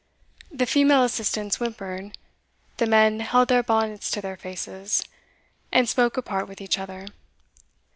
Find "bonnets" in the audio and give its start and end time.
3.61-4.09